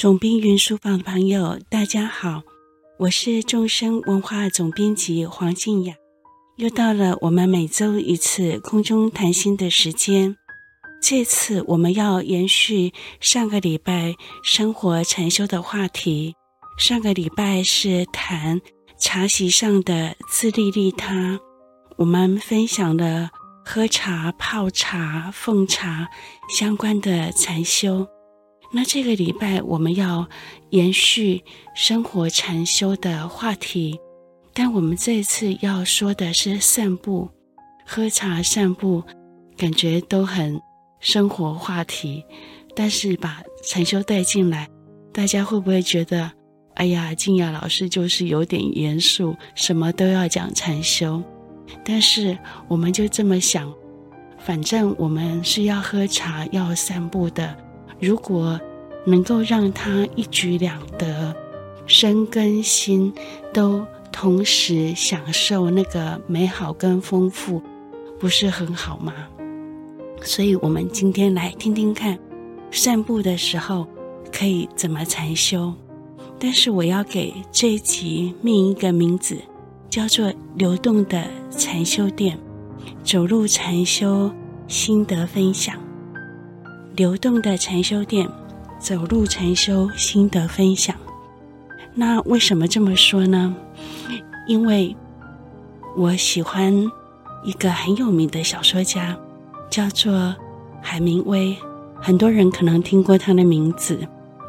[0.00, 2.44] 总编云书房的朋友，大家好，
[3.00, 5.96] 我是众生文化总编辑黄静雅，
[6.56, 10.36] 又到了我们每周一次空中谈心的时间。
[11.02, 14.14] 这次我们要延续上个礼拜
[14.44, 16.36] 生活禅修的话题。
[16.78, 18.60] 上个礼拜是谈
[19.00, 21.40] 茶席上的自利利他，
[21.96, 23.30] 我们分享了
[23.64, 26.08] 喝茶、泡茶、奉茶
[26.56, 28.06] 相关的禅修。
[28.70, 30.28] 那这个礼拜我们要
[30.70, 31.42] 延续
[31.74, 33.98] 生活禅修的话题，
[34.52, 37.30] 但我们这次要说的是散步、
[37.86, 39.02] 喝茶、散步，
[39.56, 40.60] 感觉都很
[41.00, 42.22] 生活话题。
[42.76, 44.68] 但是把禅修带进来，
[45.12, 46.30] 大家会不会觉得，
[46.74, 51.22] 哎呀，静雅老师就是有点严肃，什么都要讲禅修？
[51.84, 52.38] 但是
[52.68, 53.72] 我们就这么想，
[54.38, 57.56] 反正我们是要喝茶、要散步的。
[58.00, 58.60] 如果
[59.04, 61.34] 能够让他一举两得，
[61.86, 63.12] 身跟心
[63.52, 67.62] 都同时享受那个美好跟丰富，
[68.18, 69.12] 不是很好吗？
[70.22, 72.18] 所以，我们今天来听听看，
[72.70, 73.86] 散步的时候
[74.32, 75.72] 可以怎么禅修。
[76.38, 79.38] 但是，我要给这一集命一个名字，
[79.88, 82.38] 叫做“流动的禅修店”，
[83.02, 84.30] 走路禅修
[84.66, 85.87] 心得分享。
[86.98, 88.28] 流动的禅修店，
[88.80, 90.96] 走路禅修心得分享。
[91.94, 93.54] 那为什么这么说呢？
[94.48, 94.96] 因为
[95.96, 96.74] 我喜欢
[97.44, 99.16] 一个很有名的小说家，
[99.70, 100.34] 叫做
[100.82, 101.56] 海明威。
[102.00, 104.00] 很多人可能听过他的名字。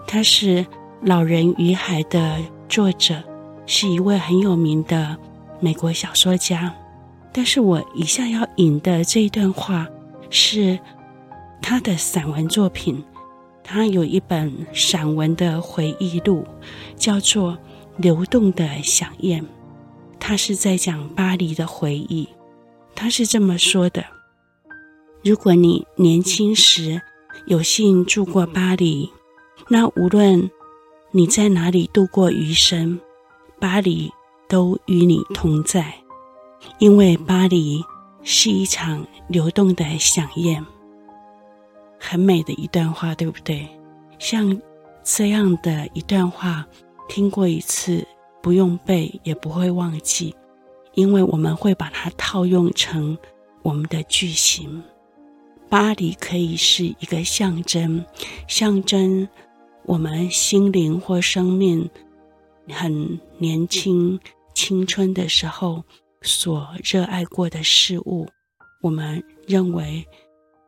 [0.07, 0.63] 他是
[1.03, 3.21] 《老人与海》的作者，
[3.67, 5.15] 是一位很有名的
[5.59, 6.73] 美国小说家。
[7.31, 9.85] 但是我以下要引的这一段话
[10.31, 10.79] 是。
[11.61, 13.03] 他的散文作品，
[13.63, 16.45] 他有一本散文的回忆录，
[16.95, 17.53] 叫做
[17.97, 19.41] 《流动的饗宴》。
[20.19, 22.27] 他是在讲巴黎的回忆。
[22.95, 24.03] 他是这么说的：
[25.23, 27.01] 如果你年轻时
[27.45, 29.09] 有幸住过巴黎，
[29.69, 30.49] 那无论
[31.11, 32.99] 你在哪里度过余生，
[33.59, 34.11] 巴黎
[34.47, 35.93] 都与你同在，
[36.79, 37.81] 因为巴黎
[38.23, 40.65] 是一场流动的饗宴。
[41.99, 43.67] 很美的一段话，对不对？
[44.17, 44.59] 像
[45.03, 46.65] 这样的一段话，
[47.07, 48.05] 听过一次
[48.41, 50.35] 不用背也不会忘记，
[50.93, 53.17] 因为我们会把它套用成
[53.61, 54.81] 我们的句型。
[55.69, 58.03] 巴黎可以是一个象征，
[58.47, 59.27] 象征
[59.83, 61.89] 我们心灵或生命
[62.69, 64.19] 很年轻、
[64.55, 65.83] 青春的时候
[66.21, 68.27] 所热爱过的事物，
[68.81, 70.05] 我们认为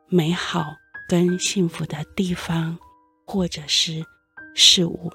[0.08, 0.64] 美好。
[1.08, 2.78] 跟幸福的地方，
[3.26, 4.04] 或者是
[4.54, 5.10] 事物，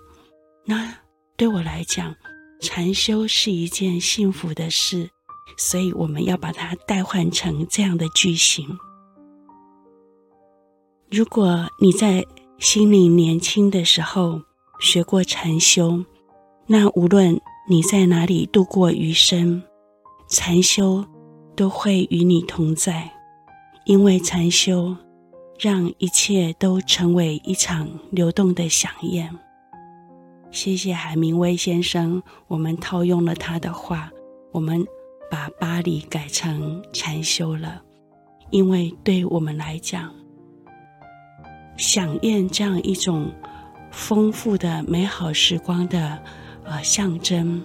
[0.65, 0.93] 那
[1.35, 2.15] 对我来讲，
[2.61, 5.09] 禅修是一件幸福的事，
[5.57, 8.77] 所以我们要把它代换成这样的句型。
[11.09, 12.25] 如果你在
[12.59, 14.41] 心灵年轻的时候
[14.79, 16.03] 学过禅修，
[16.65, 19.63] 那无论你在哪里度过余生，
[20.27, 21.05] 禅修
[21.55, 23.11] 都会与你同在，
[23.85, 24.95] 因为禅修。
[25.57, 29.27] 让一切都成为一场流动的饗宴。
[30.51, 34.11] 谢谢海明威先生，我们套用了他的话，
[34.51, 34.85] 我们
[35.31, 37.81] 把巴黎改成禅修了，
[38.51, 40.13] 因为对我们来讲，
[41.75, 43.31] 饗宴这样一种
[43.91, 46.21] 丰富的美好时光的
[46.65, 47.59] 呃象征，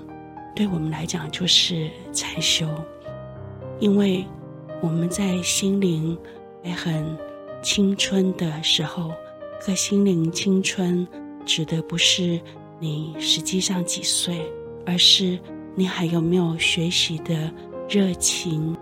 [0.56, 2.66] 对我们来讲就是禅修，
[3.80, 4.24] 因为
[4.80, 6.19] 我们在心灵
[6.62, 7.04] 也很。
[7.62, 9.12] 青春的时候，
[9.61, 11.06] 和心灵青春
[11.47, 12.41] 指的不是
[12.81, 14.41] 你实际上几岁，
[14.84, 15.39] 而是
[15.75, 17.51] 你还有没有学习的
[17.89, 18.77] 热情。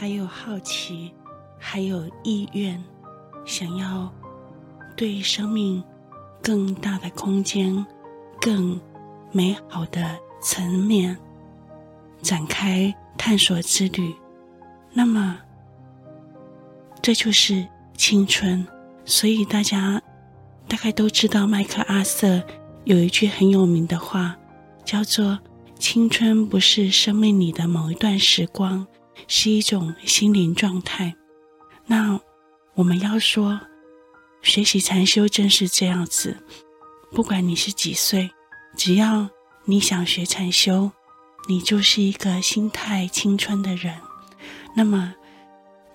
[0.00, 1.12] 还有好奇，
[1.58, 2.80] 还有意愿，
[3.44, 4.08] 想要
[4.96, 5.82] 对生命
[6.40, 7.84] 更大的空间、
[8.40, 8.80] 更
[9.32, 11.18] 美好的层面
[12.22, 14.14] 展开探索之旅。
[14.92, 15.36] 那么，
[17.02, 17.66] 这就是
[17.96, 18.64] 青春。
[19.04, 20.00] 所以大家
[20.68, 22.40] 大概都知道，麦克阿瑟
[22.84, 24.36] 有一句很有名的话，
[24.84, 25.40] 叫做
[25.76, 28.86] “青春不是生命里的某一段时光”。
[29.26, 31.14] 是一种心灵状态。
[31.86, 32.20] 那
[32.74, 33.60] 我们要说，
[34.42, 36.36] 学习禅修正是这样子。
[37.10, 38.30] 不管你是几岁，
[38.76, 39.28] 只要
[39.64, 40.92] 你想学禅修，
[41.48, 43.96] 你就是一个心态青春的人。
[44.76, 45.14] 那么，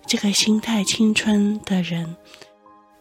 [0.06, 2.18] 这个心态青春的人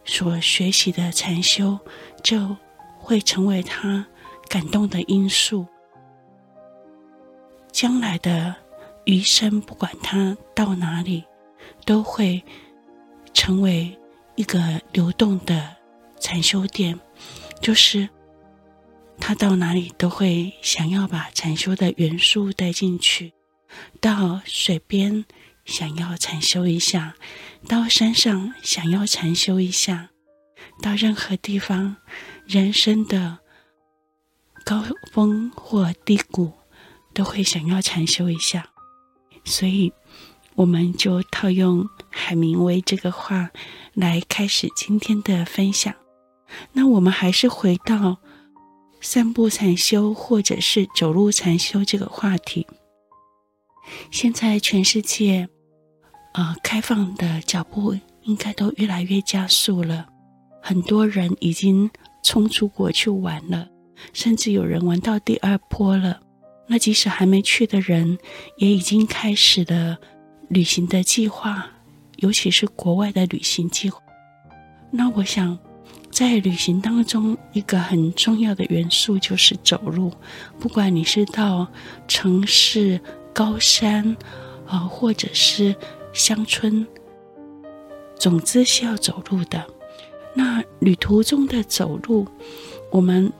[0.05, 1.77] 所学习的禅修，
[2.23, 2.55] 就
[2.99, 4.05] 会成为他
[4.47, 5.65] 感动的因素。
[7.71, 8.55] 将来的
[9.05, 11.23] 余生，不管他到哪里，
[11.85, 12.43] 都会
[13.33, 13.97] 成为
[14.35, 15.75] 一个流动的
[16.19, 16.99] 禅修殿，
[17.61, 18.07] 就是
[19.19, 23.33] 他到哪里都会想要把禅修的元素带进去。
[23.99, 25.25] 到水边
[25.65, 27.15] 想要禅修一下，
[27.67, 30.09] 到山上想要禅修一下，
[30.81, 31.97] 到任何地方，
[32.45, 33.39] 人生的
[34.63, 36.53] 高峰或低谷。
[37.15, 38.67] 都会想要禅修一下，
[39.43, 39.91] 所以
[40.55, 43.49] 我们就套用海明威这个话
[43.93, 45.93] 来开始今天的分享。
[46.71, 48.17] 那我们还是回到
[49.01, 52.67] 散步禅修或者是走路禅修这个话题。
[54.11, 55.49] 现在全世界，
[56.33, 60.07] 呃，开放的脚步应该都越来越加速了，
[60.61, 61.91] 很多人已经
[62.23, 63.67] 冲出国去玩了，
[64.13, 66.21] 甚至有人玩到第二波了。
[66.73, 68.17] 那即使还没去的人，
[68.57, 69.95] 也已经开始了
[70.47, 71.69] 旅行的计划，
[72.15, 74.01] 尤其是国外的旅行计划。
[74.89, 75.59] 那我想，
[76.09, 80.11] 在旅行当中，一个很重要的元素就是走路。
[80.57, 81.67] 不管你是到
[82.07, 82.99] 城市、
[83.35, 84.17] 高山，
[84.65, 85.75] 啊，或者是
[86.11, 86.87] 乡村，
[88.15, 89.63] 总之是要走路的。
[90.33, 92.27] 那旅途中的走路，
[92.89, 93.31] 我们。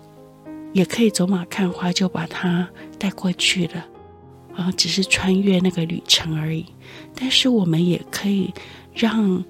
[0.73, 2.67] 也可以走马看花，就把它
[2.99, 3.85] 带过去了，
[4.55, 6.65] 啊，只是穿越那个旅程而已。
[7.15, 8.53] 但是我们也可以
[8.93, 9.43] 让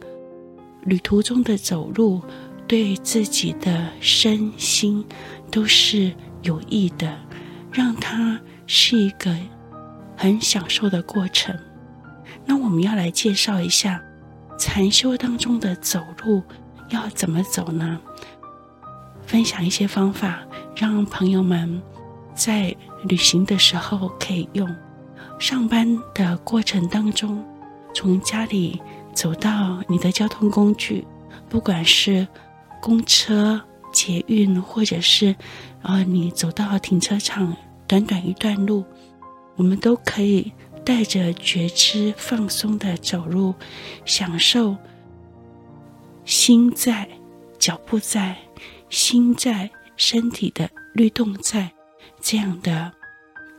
[0.83, 2.21] 旅途中的走路
[2.67, 5.03] 对自己的身心
[5.49, 7.17] 都是有益的，
[7.71, 9.33] 让它是一个
[10.17, 11.57] 很享受的过程。
[12.45, 14.01] 那我们要来介绍一下
[14.59, 16.43] 禅修当中的走路
[16.89, 17.99] 要怎么走呢？
[19.25, 20.43] 分享一些方法。
[20.75, 21.81] 让朋友们
[22.33, 24.67] 在旅行的时候可以用。
[25.39, 27.43] 上班的过程当中，
[27.93, 28.81] 从家里
[29.13, 31.05] 走到你的交通工具，
[31.49, 32.27] 不管是
[32.81, 33.61] 公车、
[33.91, 35.35] 捷运，或者是
[35.81, 37.55] 呃你走到停车场，
[37.87, 38.83] 短短一段路，
[39.55, 40.51] 我们都可以
[40.85, 43.53] 带着觉知、放松的走路，
[44.05, 44.77] 享受
[46.25, 47.07] 心在，
[47.59, 48.37] 脚步在，
[48.89, 49.69] 心在。
[49.95, 51.71] 身体的律动在
[52.21, 52.91] 这样的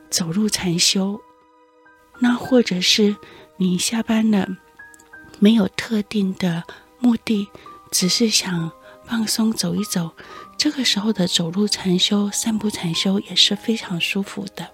[0.09, 1.19] 走路禅修，
[2.19, 3.15] 那或者是
[3.57, 4.47] 你下班了，
[5.39, 6.63] 没有特定的
[6.99, 7.47] 目的，
[7.91, 8.71] 只是想
[9.05, 10.11] 放松走一走，
[10.57, 14.69] 这个时候的走路禅修、散步禅修也是非常舒服的。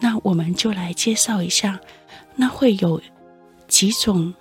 [0.00, 1.80] 那我们就来介绍一下，
[2.36, 3.02] 那会有
[3.68, 4.34] 几种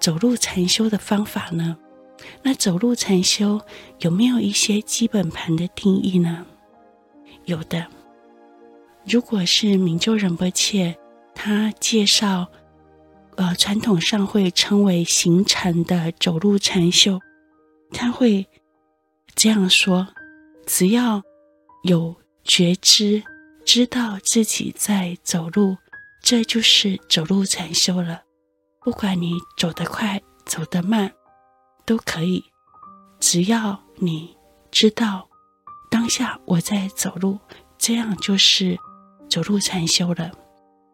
[0.00, 1.76] 走路禅修的方法呢？
[2.42, 3.60] 那走路禅修
[3.98, 6.44] 有没有一些基本盘的定义呢？
[7.44, 7.86] 有的。
[9.06, 10.96] 如果是明州仁波切，
[11.34, 12.48] 他介绍，
[13.36, 17.20] 呃，传统上会称为行禅的走路禅修，
[17.92, 18.46] 他会
[19.34, 20.08] 这样说：
[20.66, 21.22] 只要
[21.82, 23.22] 有觉知，
[23.66, 25.76] 知道自己在走路，
[26.22, 28.22] 这就是走路禅修了。
[28.80, 31.12] 不管你走得快，走得慢。
[31.86, 32.44] 都可以，
[33.20, 34.36] 只要你
[34.70, 35.28] 知道
[35.90, 37.38] 当下我在走路，
[37.78, 38.78] 这样就是
[39.28, 40.30] 走路禅修了。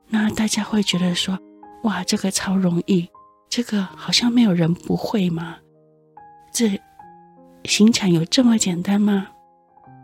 [0.08, 1.38] 那大家会觉得说，
[1.84, 3.08] 哇，这个超容易，
[3.48, 5.56] 这个好像没有人不会吗？
[6.52, 6.80] 这
[7.64, 9.28] 行禅有这么简单吗？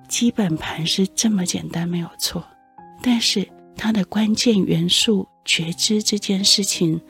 [0.09, 2.47] 基本盘是这么简单，没有错。
[3.03, 7.01] 但是它的关键元素觉知这件事情，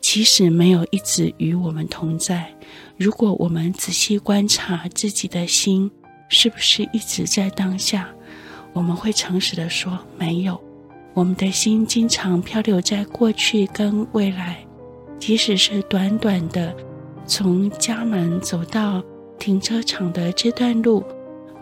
[0.00, 2.54] 其实没有一直与我们同在。
[2.98, 5.88] 如果我们仔细观察自己的心，
[6.28, 8.08] 是不是一直在当下？
[8.72, 10.60] 我们会诚实的说，没有。
[11.14, 14.66] 我们的心经常漂流在过去跟未来，
[15.20, 16.74] 即使是短短的
[17.24, 19.00] 从家门走到
[19.38, 21.04] 停车场的这段路，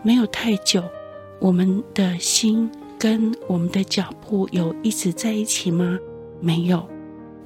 [0.01, 0.83] 没有太久，
[1.39, 2.67] 我们的心
[2.97, 5.99] 跟我们的脚步有一直在一起吗？
[6.41, 6.83] 没有。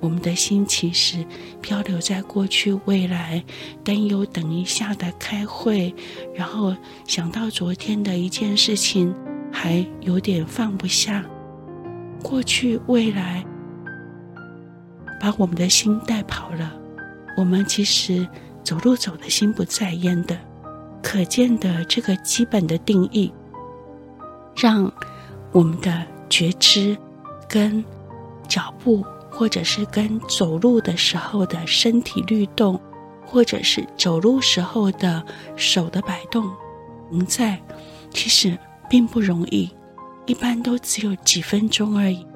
[0.01, 1.25] 我们的心其实
[1.61, 3.41] 漂流在过去、未来，
[3.83, 5.93] 担忧等一下的开会，
[6.35, 6.75] 然后
[7.07, 9.15] 想到昨天的一件事情，
[9.53, 11.23] 还有点放不下。
[12.23, 13.45] 过去、未来
[15.19, 16.73] 把我们的心带跑了，
[17.37, 18.27] 我们其实
[18.63, 20.37] 走路走的心不在焉的。
[21.03, 23.31] 可见的这个基本的定义，
[24.55, 24.91] 让
[25.51, 26.95] 我们的觉知
[27.49, 27.83] 跟
[28.47, 32.79] 脚步，或者是跟走路的时候的身体律动，
[33.25, 35.23] 或者是走路时候的
[35.55, 36.51] 手的摆动，
[37.09, 37.59] 同在，
[38.11, 38.57] 其实
[38.89, 39.69] 并不容易，
[40.25, 42.27] 一般都只有几分钟而已。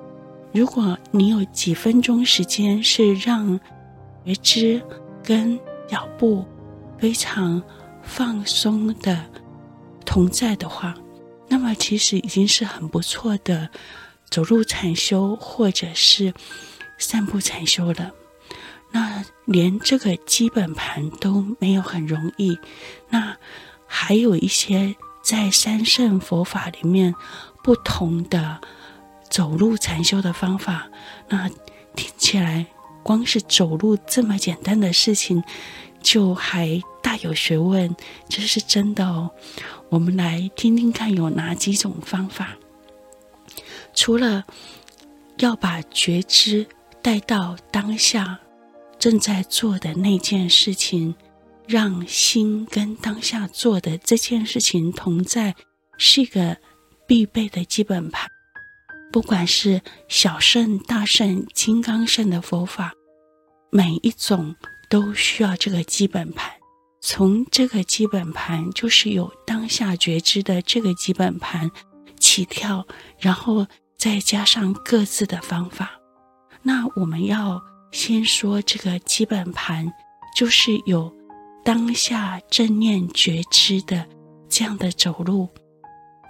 [0.54, 3.60] 如果你有几分钟时间是让
[4.24, 4.82] 觉知
[5.22, 6.46] 跟脚步
[6.98, 7.62] 非常
[8.02, 9.22] 放松的
[10.06, 10.96] 同在的话，
[11.50, 13.70] 那么其实已经是很不错的
[14.30, 16.34] 走路禅修或者是
[16.98, 18.12] 散步禅修了。
[18.92, 22.58] 那连这个基本盘都没有很容易，
[23.10, 23.38] 那
[23.86, 27.14] 还有一些在三圣佛法里面
[27.64, 28.62] 不同的。
[29.28, 30.88] 走路禅修的方法，
[31.28, 31.50] 那
[31.96, 32.68] 听起来
[33.04, 35.44] 光是走路这么简单的事情，
[36.02, 37.94] 就还大有学问，
[38.30, 39.32] 这是真的哦。
[39.90, 42.56] 我们来听听看有哪几种方法。
[43.94, 44.46] 除了
[45.40, 46.68] 要把觉知
[47.06, 48.40] 带到当下
[48.98, 51.14] 正在做的那件事情，
[51.68, 55.56] 让心跟当下做的这件事情同在，
[56.00, 56.58] 是一个
[57.06, 58.28] 必备的基本盘。
[59.12, 62.92] 不管是小乘、大乘、金刚乘的佛法，
[63.70, 64.56] 每一种
[64.90, 66.52] 都需要这个基本盘。
[67.02, 71.70] 从这个基本盘，就是有当下觉知的这个基本盘
[72.20, 72.88] 起跳，
[73.20, 75.92] 然后再加上各自的方法。
[76.66, 79.94] 那我们要先说这个基本盘，
[80.36, 81.14] 就是有
[81.64, 84.06] 当下正念觉知的
[84.50, 85.48] 这样的走路。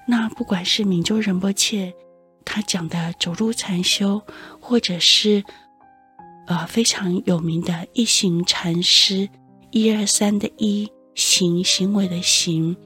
[0.08, 1.92] 那不管是明州仁波切。
[2.48, 4.22] 他讲的走路禅修，
[4.62, 5.44] 或者是
[6.46, 9.28] 呃非常有名的一行禅师，
[9.72, 12.78] 一二三的一行行为的行，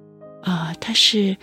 [0.44, 1.36] 啊、他是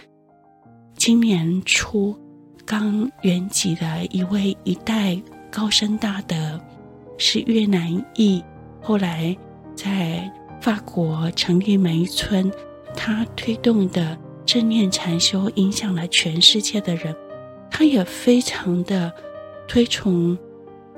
[0.97, 2.19] 今年初
[2.65, 5.21] 刚圆寂的一位一代
[5.57, 6.61] 高僧大德，
[7.17, 8.45] 是越南裔，
[8.83, 9.35] 后来
[9.75, 12.53] 在法国成立梅村，
[12.95, 17.17] 他推动的正念禅修影响了全世界的人。
[17.71, 19.11] 他也非常的
[19.67, 20.37] 推崇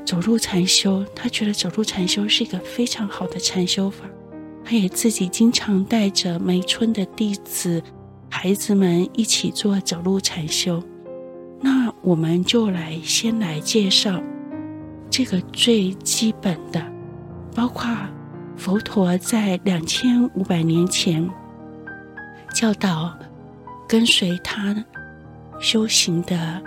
[0.05, 4.07] 走路禅修，他觉得走路禅修是一个非常好的禅修法。
[4.65, 7.81] 他也自己经常带着梅村的弟子、
[8.29, 10.83] 孩子们一起做走路禅修。
[11.61, 14.21] 那我们就来先来介绍
[15.11, 16.85] 这个最基本的，
[17.55, 17.89] 包括
[18.57, 21.29] 佛陀在两千五百年前
[22.55, 23.17] 教导
[23.89, 24.75] 跟随他。
[25.61, 26.63] 修行的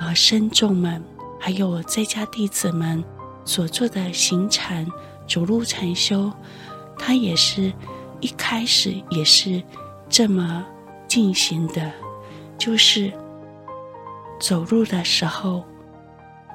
[0.00, 1.00] 呃僧众们，
[1.38, 3.00] 还有在家弟子们
[3.44, 4.84] 所做的行禅、
[5.28, 6.32] 走路禅修，
[6.98, 7.72] 他也是
[8.18, 9.62] 一开始也是
[10.08, 10.66] 这么
[11.06, 11.92] 进行的，
[12.58, 13.12] 就是
[14.40, 15.62] 走路的时候，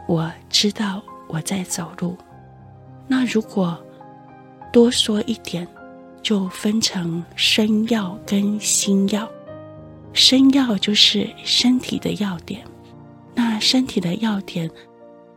[0.05, 2.17] 我知道我在走路。
[3.07, 3.81] 那如果
[4.73, 5.65] 多说一点，
[6.21, 9.27] 就分成身要跟心要。
[10.11, 12.65] 身要就是身体的要点，
[13.35, 14.69] 那身体的要点，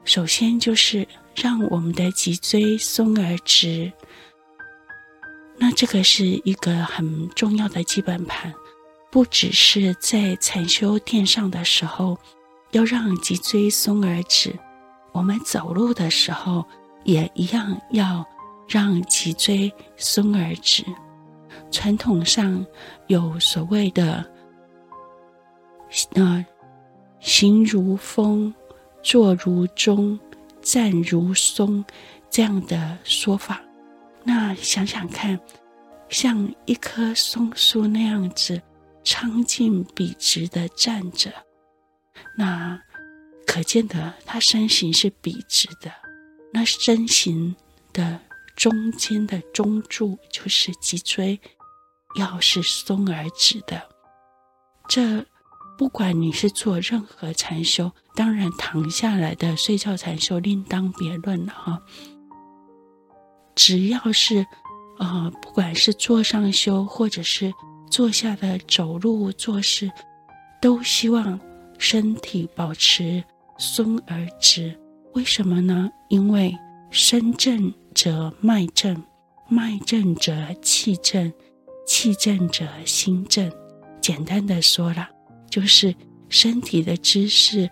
[0.04, 1.06] 首先就是
[1.36, 3.92] 让我们的脊椎松而直。
[5.58, 8.52] 那这个是一个很重要的基本盘，
[9.10, 12.18] 不只是在禅修垫上的时候
[12.72, 14.58] 要让脊椎松而直，
[15.12, 16.64] 我们走路的时候
[17.04, 18.26] 也一样要
[18.68, 20.84] 让脊椎松而直。
[21.70, 22.64] 传统上
[23.06, 24.24] 有所谓的。
[26.12, 26.44] 那
[27.20, 28.52] 行如风，
[29.02, 30.18] 坐如钟，
[30.62, 31.84] 站如松，
[32.30, 33.60] 这样的说法。
[34.24, 35.38] 那想想看，
[36.08, 38.60] 像一棵松树那样子
[39.04, 41.30] 苍劲笔直的站着，
[42.38, 42.80] 那
[43.52, 45.92] 可见的他身形是笔直的。
[46.54, 47.54] 那身形
[47.92, 48.18] 的
[48.56, 51.38] 中间的中柱就是脊椎，
[52.18, 53.82] 要是松而直的，
[54.88, 55.26] 这。
[55.78, 61.82] 不管你是做任何禅修，当然躺下来的睡觉禅修另当别论了哈。
[63.56, 64.46] 只要是，
[64.98, 67.52] 呃，不管是坐上修，或者是
[67.90, 69.90] 坐下的走路做事，
[70.60, 71.40] 都希望
[71.78, 73.24] 身体保持
[73.58, 74.78] 松而直。
[75.14, 75.90] 为什么呢？
[76.08, 76.56] 因为
[76.90, 79.02] 身正则脉正，
[79.48, 80.32] 脉正则
[80.62, 81.32] 气正，
[81.86, 83.50] 气正则心正。
[84.00, 85.08] 简单的说了。
[85.50, 85.94] 就是
[86.30, 87.68] 身体的姿势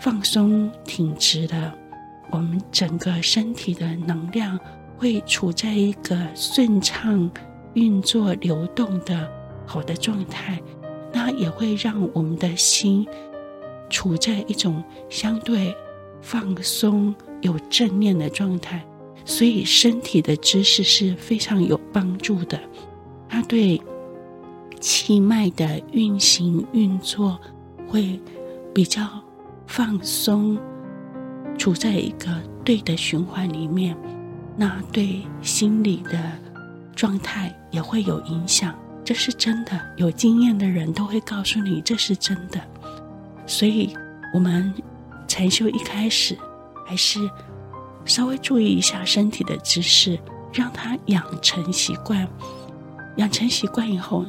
[0.00, 1.74] 放松挺直了，
[2.30, 4.58] 我们整个身体的能量
[4.96, 7.30] 会处在一个顺畅
[7.74, 9.30] 运作、流动的
[9.66, 10.58] 好的状态，
[11.12, 13.06] 那也会让我们的心
[13.90, 15.76] 处在一种相对
[16.22, 18.82] 放松、有正念的状态。
[19.26, 22.58] 所以，身体的姿势是非常有帮助的，
[23.28, 23.80] 它对
[24.80, 27.38] 气脉的运行运作
[27.86, 28.18] 会
[28.74, 29.06] 比较
[29.66, 30.58] 放松，
[31.58, 33.94] 处在一个对的循环里面，
[34.56, 36.18] 那对心理的
[36.96, 38.74] 状态也会有影响。
[39.04, 42.60] 这是真的，有经验的人都会告诉你这是真的。
[43.50, 43.92] 所以，
[44.32, 44.72] 我们
[45.26, 46.38] 禅修一开始
[46.86, 47.18] 还是。
[48.06, 50.18] 稍微注意一下身体的姿势，
[50.52, 52.26] 让它养成习惯。
[53.18, 54.24] 养成习惯以后，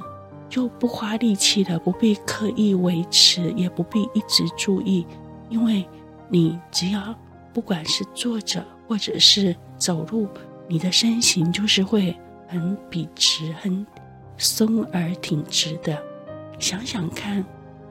[0.49, 5.07] 就不花力气了，不必刻意维持，也不必一直注意，
[5.49, 5.87] 因为
[6.27, 7.15] 你只要
[7.53, 10.27] 不管是坐着或者是走路，
[10.67, 12.13] 你的身形就是会
[12.49, 13.87] 很笔直、很
[14.37, 15.97] 松而挺直的。
[16.59, 17.43] 想想看，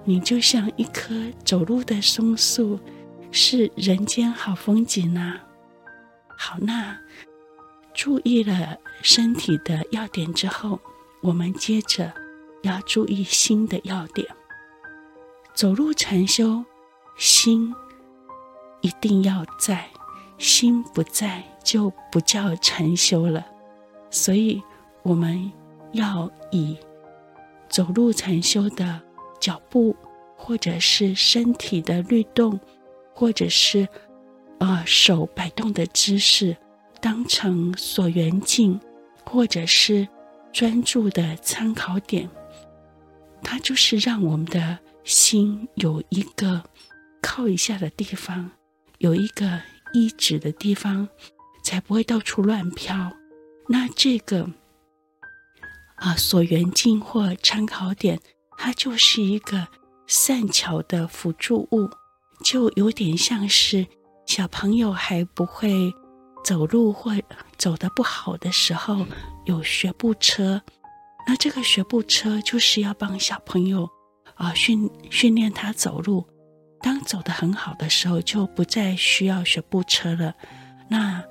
[0.04, 1.14] 你就像一棵
[1.44, 2.78] 走路的松树，
[3.30, 5.40] 是人间好风景啊！
[6.36, 6.98] 好，那
[7.92, 10.80] 注意了身体的要点之后，
[11.20, 12.12] 我们接着
[12.62, 14.26] 要注意心的要点。
[15.54, 16.64] 走路禅修，
[17.16, 17.74] 心
[18.80, 19.90] 一定要在，
[20.38, 23.44] 心不在就不叫禅修了。
[24.10, 24.62] 所以，
[25.02, 25.52] 我们
[25.92, 26.78] 要以
[27.68, 29.00] 走路禅修的
[29.40, 29.96] 脚步，
[30.36, 32.60] 或者是身体的律动，
[33.14, 33.88] 或者是。
[34.60, 36.54] 啊，手摆动的姿势
[37.00, 38.78] 当成所缘境，
[39.24, 40.06] 或者是
[40.52, 42.28] 专注的参考点，
[43.42, 46.62] 它就是让我们的心有一个
[47.22, 48.50] 靠一下的地方，
[48.98, 49.62] 有一个
[49.94, 51.08] 依止的地方，
[51.64, 53.10] 才不会到处乱飘。
[53.66, 54.46] 那这个
[55.96, 58.20] 啊，所缘境或参考点，
[58.62, 59.66] 它就是一个
[60.06, 61.88] 善巧的辅助物，
[62.44, 63.86] 就有点像是。
[64.26, 65.92] 小朋友还不会
[66.44, 67.10] 走路或
[67.56, 69.04] 走得不好的时候，
[69.44, 70.62] 有学步车。
[71.26, 73.88] 那这个学步车就是要帮小朋友
[74.34, 76.24] 啊训训练他走路。
[76.80, 80.34] 当走得很好的时候，就不再需要学步车了。
[80.88, 81.24] 那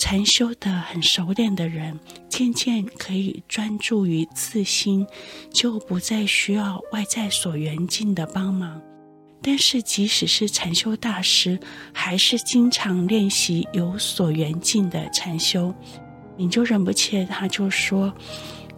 [0.00, 5.06] 禅修的很熟练的人，渐渐可以专注于自心，
[5.52, 8.80] 就不再需要外在所缘境的帮忙。
[9.42, 11.60] 但是，即使是禅修大师，
[11.92, 15.72] 还是经常练习有所缘境的禅修。
[16.34, 18.10] 你就忍不切他就说，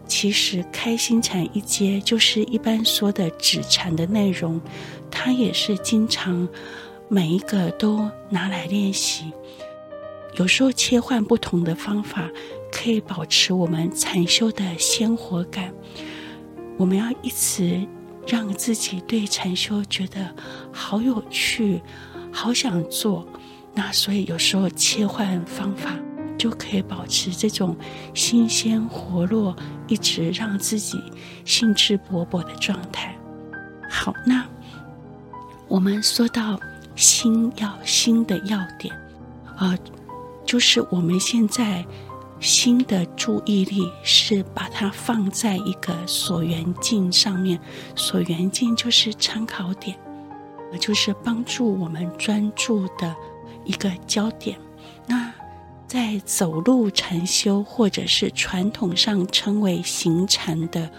[0.09, 4.61] 其实开心禅一阶就是一般说的止禅的内容，
[5.09, 6.49] 他也是经常
[7.09, 9.33] 每一个都拿来练习。
[10.37, 12.29] 有时候切换不同的方法，
[12.71, 15.73] 可以保持我们禅修的鲜活感。
[16.77, 17.87] 我们要一直。
[18.25, 20.33] 让自己对禅修觉得
[20.73, 21.83] 好有趣，
[22.31, 23.27] 好想做。
[23.75, 25.97] 那所以有时候切换方法，
[26.38, 27.77] 就可以保持这种
[28.14, 29.57] 新鲜活络，
[29.88, 31.03] 一直让自己
[31.45, 33.18] 兴致勃勃的状态。
[33.90, 34.47] 好，那
[35.66, 36.61] 我们说到
[36.95, 38.95] 心要心的要点，
[39.57, 39.77] 啊、
[40.45, 41.85] 就是我们现在。
[42.41, 47.57] 心的注意力是把它放在一个所缘境上面，
[47.95, 49.97] 所缘境就是参考点，
[50.81, 53.15] 就是帮助我们专注的
[53.65, 54.59] 一个焦点。
[55.07, 55.33] 那
[55.87, 60.91] 在走路禅修，或者是传统上称为行禅的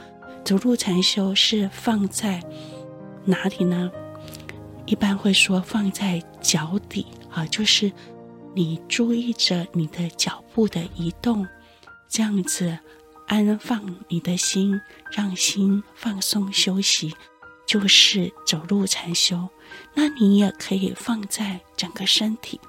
[0.46, 2.42] 走路禅修，是放在
[3.26, 3.92] 哪里呢？
[4.86, 7.92] 一般会说放在脚底啊，就是。
[8.54, 11.48] 你注意着你的脚步的移动，
[12.08, 12.78] 这样子
[13.28, 14.80] 安放你的心，
[15.12, 17.16] 让心放松休息，
[17.66, 19.50] 就是走路禅修。
[19.96, 22.60] 那你也可以放在整个身体，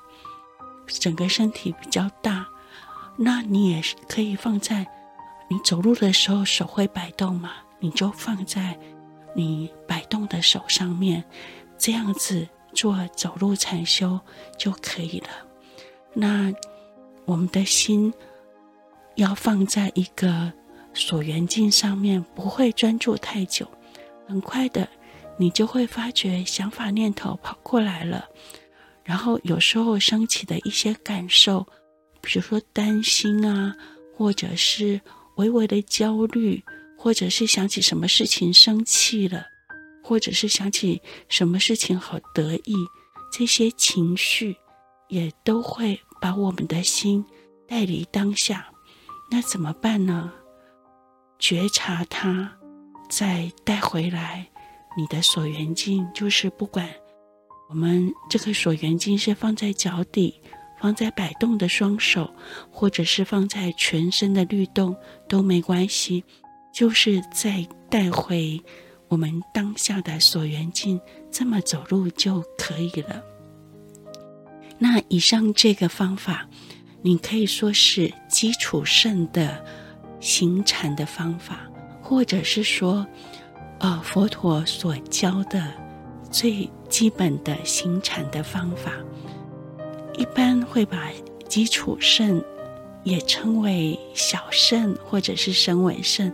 [0.86, 2.46] 整个身体比较大，
[3.18, 4.86] 那你也可以放在
[5.50, 8.78] 你走路的时候手会摆动嘛，你就放在
[9.36, 11.24] 你摆动的手上面，
[11.76, 14.18] 这样子做走路禅修
[14.58, 15.28] 就可以了。
[16.14, 16.52] 那
[17.24, 18.12] 我们的心
[19.16, 20.52] 要放在一个
[20.92, 23.68] 所缘境上面，不会专注太久。
[24.26, 24.88] 很快的，
[25.36, 28.26] 你就会发觉想法念头跑过来了，
[29.02, 31.66] 然后有时候升起的一些感受，
[32.20, 33.76] 比如说担心啊，
[34.16, 35.00] 或者是
[35.36, 36.62] 微微的焦虑，
[36.96, 39.44] 或者是想起什么事情生气了，
[40.02, 42.74] 或者是想起什么事情好得意，
[43.32, 44.56] 这些情绪。
[45.08, 47.24] 也都会把我们的心
[47.66, 48.66] 带离当下。
[49.30, 50.32] 那怎么办呢？
[51.38, 52.50] 觉察它，
[53.08, 54.46] 再带回来。
[54.96, 56.88] 你的所缘境就是不管
[57.68, 60.40] 我们这个所缘境是放在脚底，
[60.80, 62.32] 放在摆动的双手，
[62.70, 64.96] 或者是放在全身的律动
[65.28, 66.22] 都没关系，
[66.72, 68.62] 就是再带回
[69.08, 73.33] 我们当下的所缘境，这么走路就可以了。
[74.78, 76.48] 那以上这个方法，
[77.02, 79.64] 你可以说是基础肾的
[80.20, 81.60] 行禅的方法，
[82.02, 83.06] 或者是说。
[83.80, 85.62] 呃，佛陀所教的
[86.30, 88.92] 最基本的行禅的方法，
[90.16, 91.10] 一般会把
[91.48, 92.42] 基础肾
[93.02, 96.32] 也称为小肾或者是声闻圣。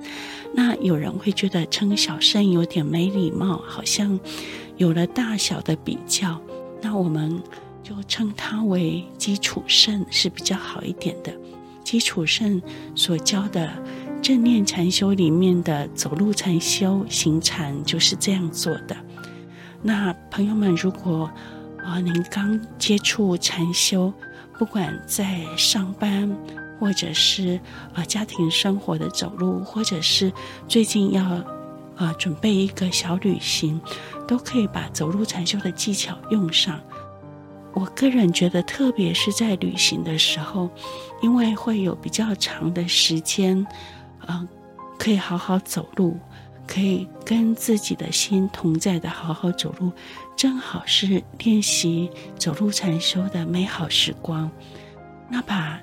[0.54, 4.20] 那有人会觉得称小肾有点没礼貌，好像
[4.76, 6.40] 有了大小的比较。
[6.80, 7.42] 那我们
[7.82, 11.32] 就称它为基础圣是比较好一点的。
[11.84, 12.60] 基础圣
[12.94, 13.70] 所教的。
[14.22, 18.94] 正念禅修里面的走路禅修行禅就是这样做的。
[19.80, 21.30] 那朋友们，如果
[21.82, 24.12] 啊、您刚接触禅修，
[24.58, 26.30] 不管在上班，
[26.78, 27.58] 或者是
[27.94, 30.30] 啊、家庭生活的走路，或者是
[30.68, 31.24] 最近要
[31.96, 33.80] 啊、准备一个小旅行，
[34.28, 36.78] 都可以把走路禅修的技巧用上。
[37.72, 40.68] 我个人觉得，特别是在旅行的时候，
[41.22, 43.66] 因为会有比较长的时间。
[44.26, 44.48] 嗯，
[44.98, 46.18] 可以好好走路，
[46.66, 49.92] 可以跟自己的心同在的好好走路，
[50.36, 54.50] 正好是练习走路禅修的美好时光。
[55.28, 55.80] 那把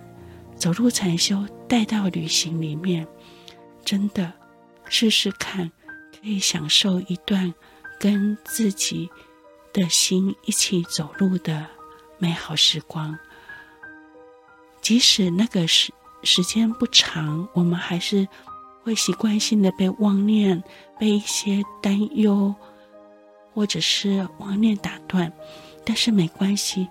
[0.56, 3.08] 走路禅修带到旅行里面，
[3.84, 4.32] 真的
[4.90, 5.72] 试试看，
[6.12, 7.54] 可以享受一段
[8.00, 9.10] 跟自己
[9.74, 11.66] 的心一起走路的
[12.20, 13.18] 美好时光。
[14.82, 15.94] 即使那个时。
[16.24, 18.28] 时间不长，我们还是
[18.84, 20.62] 会习惯性的被妄念、
[21.00, 22.54] 被一些担忧，
[23.54, 25.32] 或者是妄念打断。
[25.86, 26.88] 但是没关系，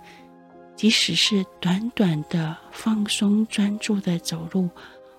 [0.77, 4.71] 即使是短短的放松、专注的走路，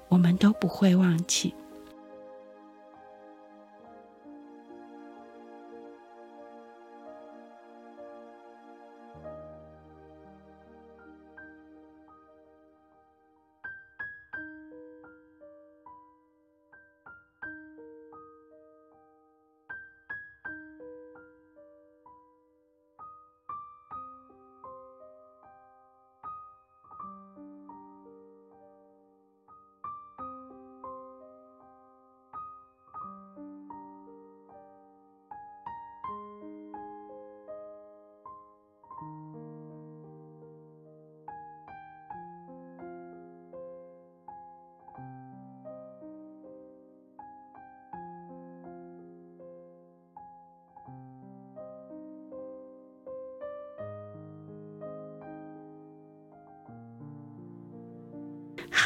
[0.08, 1.54] 我们都不会忘记。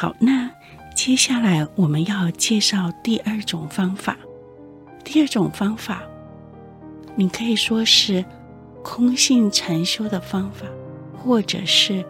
[0.01, 0.49] 好，那
[0.95, 4.17] 接下来我们要介绍第二种方法。
[5.03, 6.01] 第二种方法，
[7.15, 8.25] 你可以说是
[8.81, 10.65] 空性禅修的方法，
[11.15, 12.03] 或者是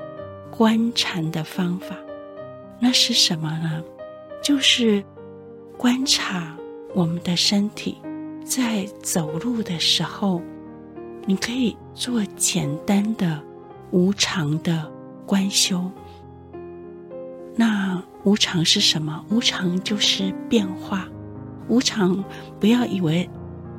[0.49, 1.93] 观禅的方法。
[2.79, 3.83] 那是什么呢？
[4.41, 5.03] 就是
[5.75, 6.55] 观察
[6.95, 7.97] 我们的身体，
[8.45, 10.41] 在走路的时候，
[11.25, 13.43] 你可以做简单的
[13.91, 14.89] 无常的
[15.25, 15.91] 观修。
[17.55, 19.23] 那无常是什么？
[19.29, 21.07] 无常就是变化。
[21.67, 22.23] 无常，
[22.59, 23.29] 不要以为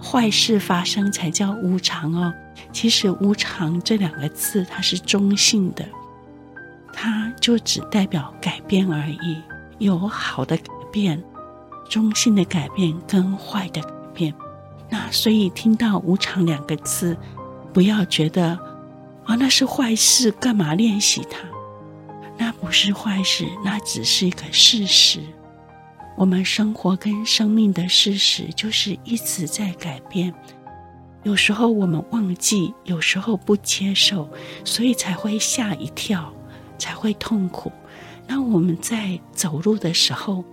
[0.02, 2.32] 坏事发生才叫无常哦。
[2.72, 5.84] 其实“无常”这两个字它是中性的，
[6.92, 9.42] 它就只代表改变而已。
[9.78, 11.22] 有好的改变、
[11.88, 14.34] 中性的改变跟坏的改变。
[14.88, 17.16] 那所以听到“无常”两个字，
[17.72, 18.58] 不要觉得
[19.24, 21.38] 啊，那是坏事，干嘛练习它？
[22.60, 25.20] 不是坏事，那只是一个事实。
[26.16, 30.32] 我们生活跟生命的事实就是一直在改变。
[31.22, 34.28] 有时候我们忘记，有时候不接受，
[34.64, 36.32] 所以才会吓一跳，
[36.78, 37.72] 才会痛苦。
[38.26, 40.44] 那我们在走路的时候，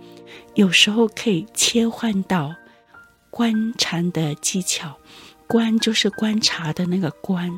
[0.54, 2.54] 有时候可以切换到
[3.30, 4.96] 观察的技巧。
[5.46, 7.50] 观就是观察的那个观。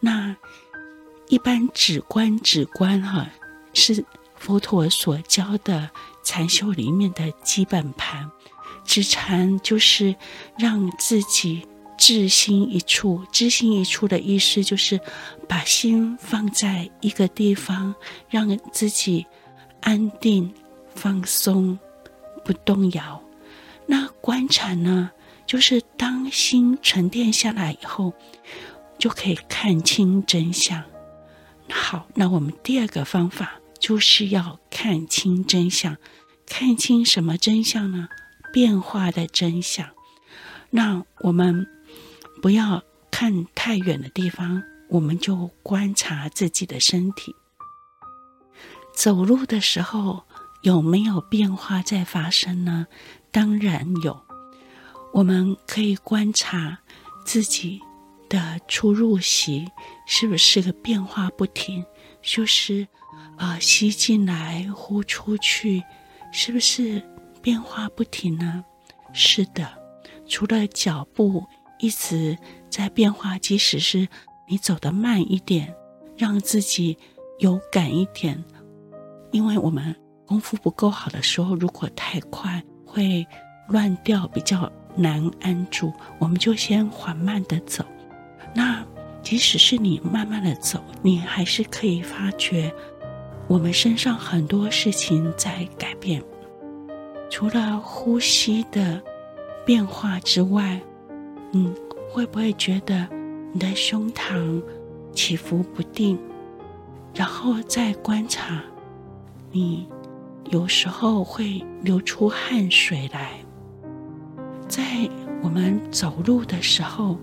[0.00, 0.34] 那
[1.28, 3.28] 一般只观，只观哈。
[3.74, 4.04] 是
[4.36, 5.90] 佛陀所教的
[6.22, 8.30] 禅修里面的基本盘，
[8.84, 10.14] 止禅就是
[10.58, 11.66] 让自己
[11.98, 13.24] 置心一处。
[13.32, 14.98] 置心一处的意思就是
[15.48, 17.94] 把心放在一个地方，
[18.28, 19.26] 让自己
[19.80, 20.52] 安定、
[20.94, 21.78] 放松、
[22.44, 23.22] 不动摇。
[23.86, 25.10] 那观察呢，
[25.46, 28.12] 就是当心沉淀下来以后，
[28.98, 30.82] 就可以看清真相。
[31.70, 35.98] 好，那我们第二个方法就是要看清真相。
[36.46, 38.08] 看清什么真相呢？
[38.50, 39.90] 变化的真相。
[40.70, 41.66] 那我们
[42.40, 47.36] 不要看太远的地方，我们就观察自己的身体。
[48.94, 50.24] 走路的时候
[50.62, 52.86] 有没有变化在发生呢？
[53.30, 54.18] 当然有。
[55.12, 56.78] 我们可以观察
[57.26, 57.82] 自己
[58.30, 59.66] 的出入息
[60.06, 61.84] 是不是个变化不停，
[62.22, 62.88] 就是
[63.36, 65.82] 啊、吸进来，呼出去。
[66.36, 67.00] 是不是
[67.40, 68.64] 变化不停呢？
[69.12, 69.68] 是的，
[70.26, 71.44] 除了脚步
[71.78, 72.36] 一直
[72.68, 74.08] 在变化，即使是
[74.48, 75.72] 你走得慢一点，
[76.16, 76.98] 让自己
[77.38, 78.44] 有感一点。
[79.30, 79.94] 因为我们
[80.26, 83.24] 功夫不够好的时候，如果太快会
[83.68, 85.92] 乱掉，比较难安住。
[86.18, 87.84] 我们就先缓慢地走。
[88.52, 88.84] 那
[89.22, 92.74] 即使是你慢慢地走，你还是可以发觉。
[93.46, 96.22] 我们身上很多事情在改变，
[97.30, 99.00] 除了呼吸的
[99.64, 100.80] 变化之外，
[101.52, 101.74] 嗯，
[102.10, 103.06] 会不会觉得
[103.52, 104.62] 你的胸膛
[105.12, 106.18] 起伏不定？
[107.14, 108.62] 然后再观察，
[109.52, 109.86] 你
[110.50, 113.38] 有时候会流出汗水来。
[114.66, 114.82] 在
[115.42, 117.16] 我们走路的时候，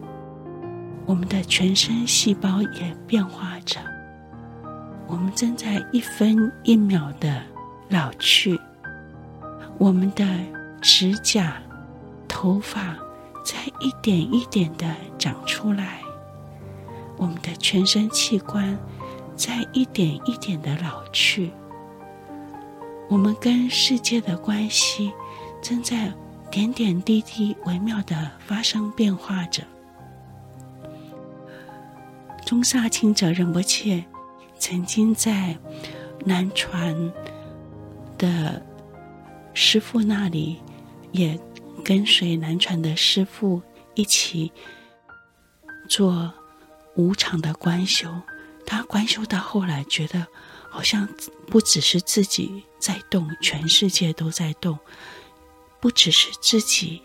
[1.05, 3.79] 我们的全身细胞也变化着。
[5.07, 7.43] 我们正在一分一秒的
[7.89, 8.59] 老去，
[9.77, 10.25] 我们的
[10.81, 11.61] 指甲、
[12.27, 12.95] 头发
[13.43, 15.99] 在一点一点的长出来，
[17.17, 18.77] 我们的全身器官
[19.35, 21.51] 在一点一点的老去，
[23.09, 25.11] 我们跟世界的关系
[25.61, 26.13] 正在
[26.49, 29.63] 点点滴滴微妙的发生变化着。
[32.45, 34.05] 宗萨钦哲仁波切。
[34.61, 35.57] 曾经在
[36.23, 36.95] 南传
[38.15, 38.63] 的
[39.55, 40.59] 师父那里，
[41.11, 41.37] 也
[41.83, 43.59] 跟随南传的师父
[43.95, 44.51] 一起
[45.89, 46.31] 做
[46.95, 48.07] 无常的观修。
[48.63, 50.27] 他观修到后来，觉得
[50.69, 51.09] 好像
[51.47, 54.77] 不只是自己在动，全世界都在动；
[55.79, 57.01] 不只是自己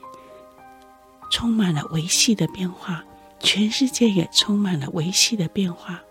[1.32, 3.02] 充满了维系的变化，
[3.40, 6.02] 全世界也充满了维系的变化。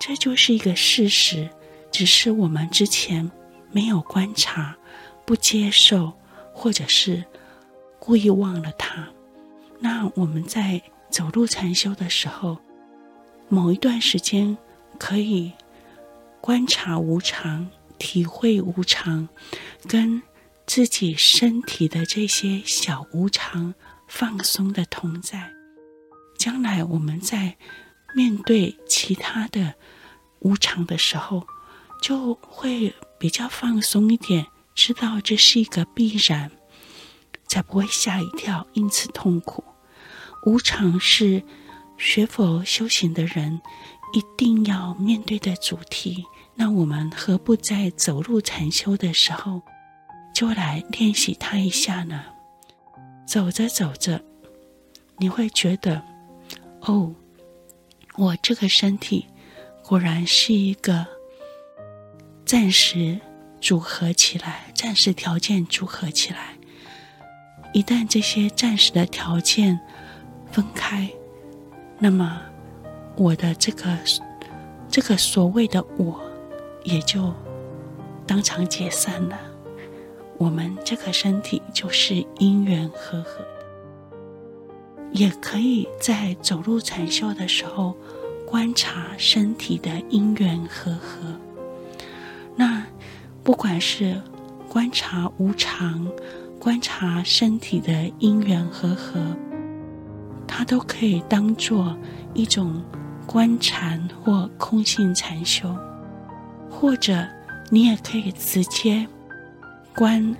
[0.00, 1.50] 这就是一个事实，
[1.92, 3.30] 只是我们之前
[3.70, 4.74] 没有观察、
[5.26, 6.14] 不接受，
[6.54, 7.22] 或者是
[7.98, 9.06] 故意忘了它。
[9.78, 12.56] 那我们在走路禅修的时候，
[13.50, 14.56] 某一段时间
[14.98, 15.52] 可以
[16.40, 19.28] 观察无常、体会无常，
[19.86, 20.22] 跟
[20.66, 23.74] 自己身体的这些小无常
[24.08, 25.52] 放松的同在。
[26.38, 27.58] 将来我们在
[28.14, 29.74] 面对其他的
[30.40, 31.46] 无常的时候，
[32.02, 36.50] 就会比较放松一点，知道这是一个必然，
[37.46, 39.62] 才不会吓一跳，因此痛苦。
[40.46, 41.42] 无常是
[41.98, 43.60] 学佛修行的人
[44.14, 46.24] 一定要面对的主题。
[46.54, 49.62] 那我们何不在走路禅修的时候，
[50.34, 52.24] 就来练习它一下呢？
[53.26, 54.24] 走着走着，
[55.18, 56.02] 你会觉得，
[56.80, 57.14] 哦。
[58.16, 59.26] 我这个身体
[59.82, 61.06] 果然是一个
[62.44, 63.18] 暂时
[63.60, 66.56] 组合起来，暂时条件组合起来。
[67.72, 69.78] 一旦这些暂时的条件
[70.50, 71.08] 分开，
[71.98, 72.42] 那么
[73.16, 73.96] 我的这个
[74.88, 76.20] 这个所谓的我
[76.82, 77.32] 也就
[78.26, 79.38] 当场解散了。
[80.36, 83.46] 我们这个身体就是因缘和合。
[85.12, 87.96] 也可以在走路禅修的时候
[88.46, 91.34] 观察身体的因缘和合。
[92.56, 92.84] 那
[93.42, 94.20] 不管是
[94.68, 96.06] 观察无常，
[96.58, 99.20] 观察身体的因缘和合，
[100.46, 101.96] 它都可以当做
[102.34, 102.82] 一种
[103.26, 105.74] 观禅或空性禅修，
[106.70, 107.26] 或者
[107.70, 109.06] 你也可以直接
[109.94, 110.36] 观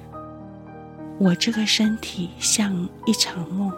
[1.18, 3.72] 我这个身体像一场梦。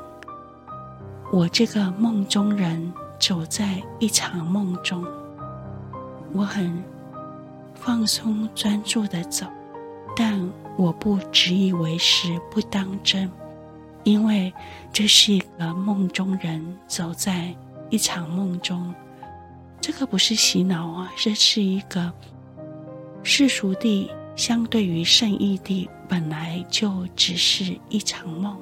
[1.32, 5.02] 我这个梦中人走在一场梦中，
[6.34, 6.84] 我很
[7.74, 9.46] 放松专注地走，
[10.14, 13.30] 但我不执以为实，不当真。
[14.04, 14.52] 因为
[14.92, 17.54] 这是一个梦中人走在
[17.88, 18.94] 一场梦中，
[19.80, 22.12] 这个不是洗脑啊，这是一个
[23.22, 28.54] 世俗地相对于圣义谛本来就只是一场梦，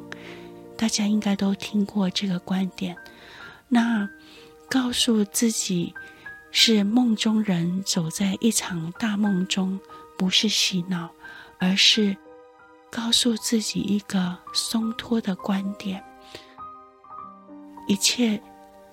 [0.81, 2.97] 大家应该都听过这个观点。
[3.69, 4.09] 那
[4.71, 5.95] 告诉自己
[6.51, 9.79] 是梦中人走在一场大梦中，
[10.17, 11.11] 不是洗脑，
[11.59, 12.17] 而是。
[12.93, 16.03] 告诉自己一个松脱的观点，
[17.87, 18.43] 一切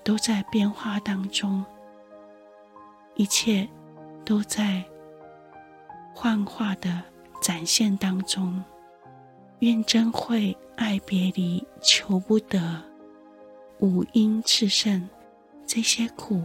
[0.03, 1.65] 都在变化当中，
[3.15, 3.67] 一切
[4.23, 4.85] 都在
[6.13, 7.01] 幻化的
[7.41, 8.63] 展现当中。
[9.59, 12.83] 愿真会爱别离，求不得，
[13.79, 15.07] 五阴炽盛，
[15.65, 16.43] 这些苦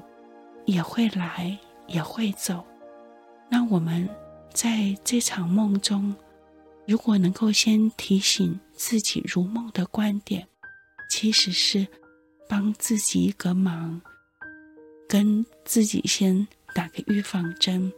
[0.65, 2.65] 也会来，也会走。
[3.51, 4.09] 那我们
[4.53, 6.15] 在这场梦中。
[6.85, 10.45] 如果能够先提醒自己如梦的观点，
[11.09, 11.87] 其实是
[12.49, 14.01] 帮自己一个忙，
[15.09, 16.45] 跟自己先
[16.75, 17.93] 打个预防针，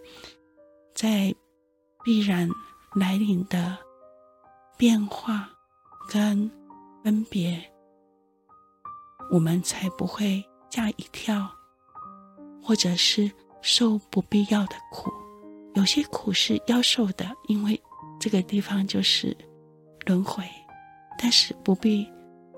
[0.95, 1.35] 在
[2.05, 2.47] 必然
[2.95, 3.79] 来临的
[4.77, 5.49] 变化
[6.09, 6.51] 跟
[7.03, 7.63] 分别，
[9.31, 11.51] 我们才不会吓一跳，
[12.63, 13.31] 或者是
[13.63, 15.11] 受不必要的苦。
[15.75, 17.81] 有些苦是要受的，因为。
[18.21, 19.37] 这个地方就是
[20.07, 20.45] 轮回，
[21.19, 22.09] 但是不必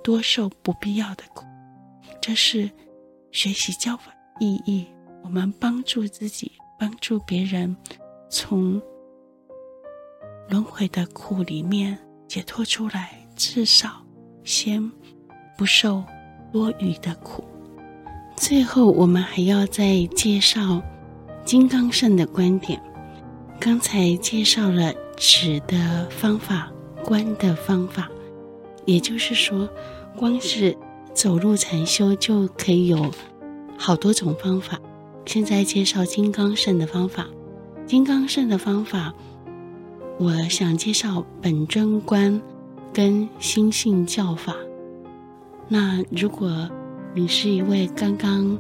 [0.04, 1.44] 多受不必要的苦。
[2.20, 2.70] 这是
[3.32, 4.86] 学习教法意义。
[5.24, 7.74] 我们帮助自己，帮助别人，
[8.30, 8.80] 从
[10.48, 11.98] 轮回的苦里面
[12.28, 14.02] 解脱出来，至少
[14.44, 14.90] 先
[15.56, 16.02] 不受
[16.52, 17.44] 多余的苦。
[18.36, 20.82] 最后，我们还要再介绍
[21.44, 22.80] 金刚乘的观点。
[23.58, 24.92] 刚才介绍了。
[25.18, 26.70] 止的方法，
[27.02, 28.06] 观的方法，
[28.84, 29.66] 也就是说，
[30.14, 30.76] 光是
[31.14, 33.10] 走路禅修就可以有
[33.78, 34.78] 好多种方法。
[35.24, 37.26] 现在介绍金刚乘的方法，
[37.86, 39.14] 金刚乘的方法，
[40.18, 42.40] 我想介绍本尊观
[42.92, 44.54] 跟心性教法。
[45.68, 46.70] 那如果
[47.14, 48.56] 你是一位刚刚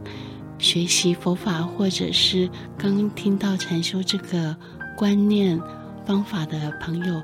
[0.58, 4.56] 学习佛法，或者是刚听到禅修这个
[4.96, 5.60] 观念。
[6.06, 7.20] 方法的朋友，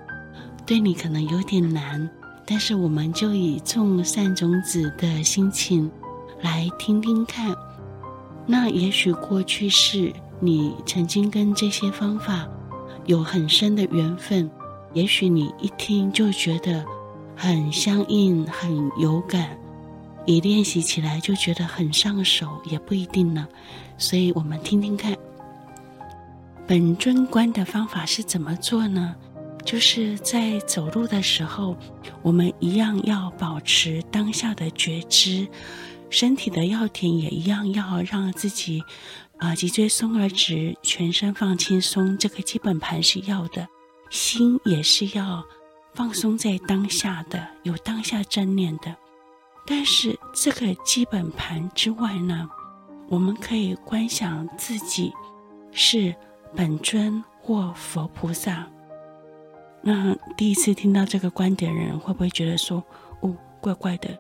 [0.66, 2.10] 对你可能有点难，
[2.44, 5.88] 但是我们就以种善种子的心情
[6.40, 7.54] 来听听看。
[8.44, 12.48] 那也许过去是你曾经跟这些方法
[13.06, 14.50] 有很深的缘分，
[14.92, 16.84] 也许你一听就觉得
[17.36, 19.58] 很相应、很有感，
[20.26, 23.46] 一练习起来就觉得很上手，也不一定呢。
[23.98, 25.16] 所以我们听听看。
[26.66, 29.14] 本尊观的方法是怎么做呢？
[29.64, 31.76] 就是在走路的时候，
[32.22, 35.46] 我们一样要保持当下的觉知，
[36.08, 38.82] 身体的要点也一样要让自己，
[39.42, 43.66] 啊、脊椎松而直，全身放轻松，这个基本盘是要的。
[44.08, 45.44] 心也是要
[45.94, 48.94] 放松在当下的，有当下正念的。
[49.66, 52.48] 但是这个基本盘之外呢，
[53.08, 55.12] 我们可以观想自己
[55.72, 56.14] 是。
[56.54, 58.70] 本尊或佛菩萨，
[59.80, 62.84] 那第一次听到这个观点的人会不会觉得说
[63.22, 64.10] ：“哦，怪怪的，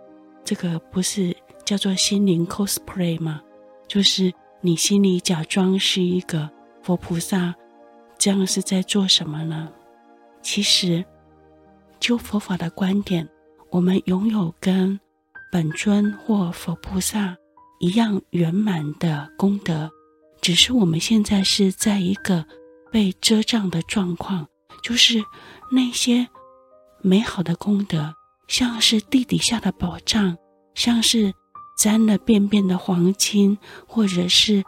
[0.42, 3.42] 这个不是叫做心灵 cosplay 吗？
[3.86, 6.48] 就是你心里假装是一个
[6.82, 7.54] 佛菩萨，
[8.16, 9.68] 这样是在做什么呢？”
[10.40, 11.04] 其实，
[12.00, 13.28] 就佛法的观点，
[13.70, 14.98] 我们拥有跟
[15.52, 17.36] 本尊或佛菩萨
[17.80, 19.90] 一样圆满的功德。
[20.40, 22.44] 只是我们现在是在一个
[22.90, 24.46] 被遮障的状况，
[24.82, 25.22] 就是
[25.70, 26.26] 那些
[27.00, 28.14] 美好的功德，
[28.48, 30.36] 像是地底下的宝藏，
[30.74, 31.32] 像是
[31.82, 34.62] 沾了便便的黄金，或者是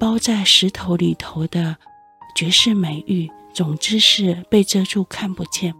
[0.00, 1.76] 包在石头里头的
[2.34, 5.72] 绝世美玉，总之是被遮住看不见。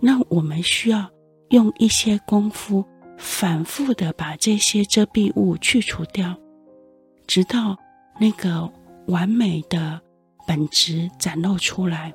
[0.00, 1.08] 那我们需要
[1.50, 2.84] 用一些功夫，
[3.16, 6.34] 反复的把这些遮蔽物去除掉，
[7.28, 7.76] 直到
[8.18, 8.68] 那个。
[9.08, 10.00] 完美的
[10.46, 12.10] 本质展露出来，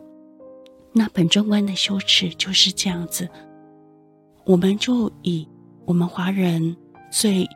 [0.91, 3.29] 那本尊观的修持就是这样子。
[4.43, 5.47] 我们就以
[5.85, 6.75] 我们华人
[7.11, 7.47] 最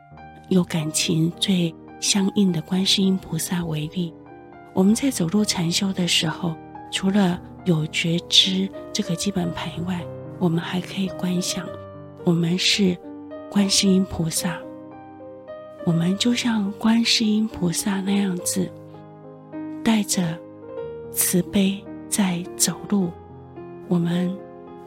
[0.48, 4.12] 有感情、最相应的观世音菩萨为例。
[4.72, 6.54] 我们在走路禅修的时候，
[6.92, 10.04] 除了有觉知这个基本盘外，
[10.38, 11.66] 我们还可以观想，
[12.24, 12.96] 我们是
[13.50, 14.58] 观世音菩萨。
[15.86, 18.70] 我们就像观世音菩萨那样子。
[19.84, 20.36] 带着
[21.12, 21.78] 慈悲
[22.08, 23.10] 在走路，
[23.86, 24.34] 我们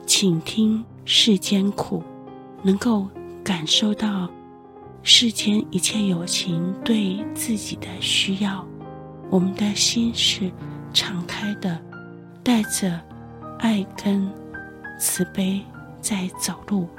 [0.08, 2.02] 倾听世间苦，
[2.64, 3.08] 能够
[3.44, 4.28] 感受到
[5.10, 8.68] 世间一切有情对自己的需要，
[9.30, 10.52] 我们的心是
[10.94, 11.80] 敞开的，
[12.44, 13.00] 带着
[13.58, 14.30] 爱跟
[15.00, 15.62] 慈悲
[16.02, 16.90] 在走路，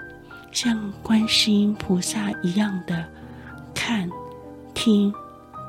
[0.52, 3.04] 像观世音菩萨一样的
[3.74, 4.08] 看、
[4.72, 5.12] 听、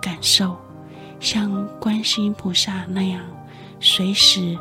[0.01, 0.57] 感受，
[1.19, 3.21] 像观世音菩萨那样
[3.81, 4.57] 随时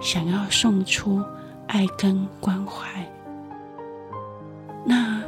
[0.00, 1.20] 想要送出
[1.66, 2.86] 爱跟关怀。
[4.84, 5.20] 那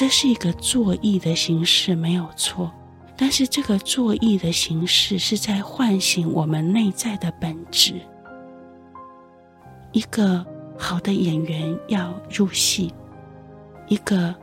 [0.00, 2.72] 这是一个作意的形式，没有错。
[3.18, 8.00] 但是这个作意的形式是在唤醒我们内在的本质。
[9.92, 10.42] 一个
[10.78, 12.94] 好的演员要入戏，
[13.88, 14.34] 一个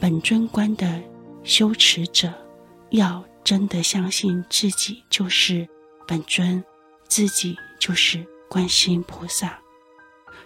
[0.00, 1.00] 本尊观的
[1.44, 2.34] 修持者
[2.90, 5.64] 要真的相信自己就是
[6.08, 6.60] 本尊，
[7.06, 9.56] 自己就是观世音菩萨。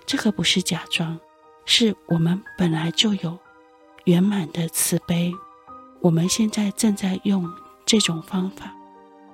[0.05, 1.19] 这个不是假装。
[1.65, 3.37] 是我们本来就有
[4.07, 5.33] 圆满的慈悲，
[6.01, 7.49] 我们现在正在用
[7.85, 8.73] 这种方法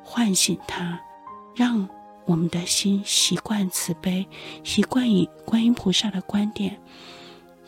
[0.03, 0.99] 唤醒它，
[1.55, 1.89] 让
[2.25, 4.27] 我们的心习惯慈悲，
[4.65, 6.81] 习惯以观音菩萨的观点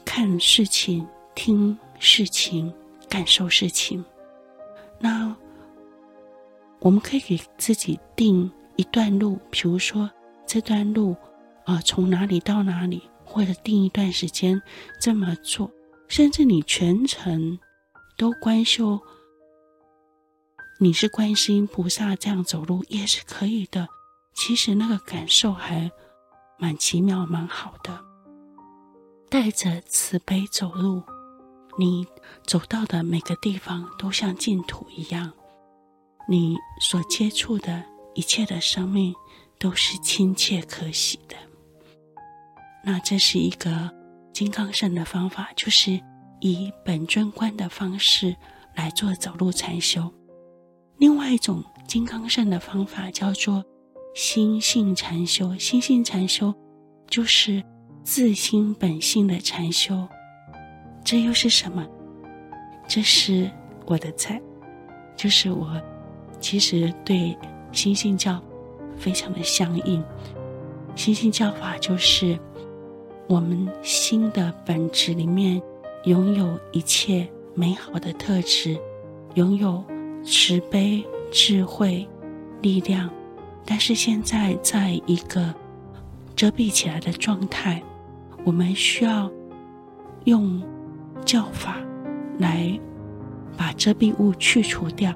[0.05, 2.73] 看事情、听事情、
[3.09, 4.05] 感受事情。
[4.99, 5.37] 那
[6.81, 10.11] 我们可以给自己定一段路，比如说
[10.47, 11.15] 这段路
[11.65, 13.03] 啊，从哪里到哪里。
[13.27, 14.61] 或者定一段时间
[15.01, 15.71] 这么做，
[16.09, 17.59] 甚至你全程
[18.17, 19.01] 都观修，
[20.79, 23.89] 你是观世音菩萨这样走路也是可以的。
[24.35, 25.91] 其实那个感受还
[26.59, 28.05] 蛮奇妙、蛮好的。
[29.31, 31.03] 带着慈悲走路，
[31.77, 32.07] 你
[32.47, 35.33] 走到的每个地方都像净土一样，
[36.29, 37.85] 你所接触的
[38.15, 39.13] 一切的生命
[39.59, 41.37] 都是亲切可喜的。
[42.85, 43.91] 那这是一个
[44.35, 46.01] 金刚乘的方法，就是
[46.41, 48.35] 以本尊观的方式
[48.75, 50.13] 来做走路禅修。
[50.99, 53.65] 另外一种金刚乘的方法叫做
[54.13, 56.53] 心性禅修，心性禅修
[57.09, 57.63] 就是
[58.03, 60.09] 自心本性的禅修。
[61.05, 61.87] 这又是什么？
[62.89, 63.49] 这是
[63.87, 64.43] 我的菜，
[65.17, 65.81] 就是我
[66.41, 67.39] 其实对
[67.71, 68.43] 心性教
[68.99, 70.05] 非常的相应。
[70.97, 72.37] 心性教法就是。
[73.27, 75.61] 我们心的本质里面
[76.05, 78.79] 拥有一切美好的特质，
[79.35, 79.83] 拥有
[80.23, 81.03] 慈悲、
[81.33, 82.07] 智慧、
[82.61, 83.09] 力量，
[83.65, 85.55] 但是现在在一个
[86.37, 87.83] 遮蔽起来的状态，
[88.45, 89.31] 我们需要
[90.25, 90.63] 用
[91.25, 91.79] 教法
[92.39, 92.79] 来
[93.57, 95.13] 把遮蔽物去除掉。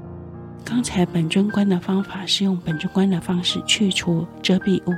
[0.64, 4.94] 刚才本尊观的方法是用本尊观的方式去除遮蔽物，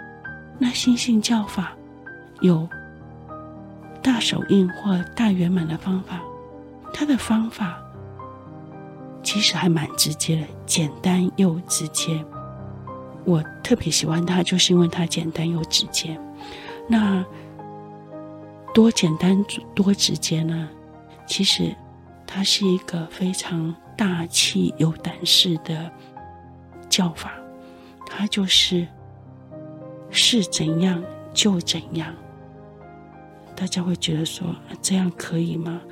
[0.61, 1.76] 那心性教法
[2.40, 2.68] 有。
[4.03, 6.20] 大手印或大圆满的方法，
[6.92, 7.78] 它的方法
[9.22, 12.24] 其实还蛮直接的，简单又直接。
[13.24, 16.18] 我特别喜欢它，就是因为它简单又直接。
[16.88, 17.24] 那
[18.72, 19.44] 多简单
[19.74, 20.68] 多直接呢？
[21.26, 21.74] 其实
[22.26, 25.90] 它是一个非常大气有胆识的
[26.88, 27.32] 教法，
[28.07, 28.86] 它就是
[30.11, 31.03] 是怎样
[31.34, 32.12] 就怎样。
[33.61, 35.82] 大家会觉得说，这样可以吗？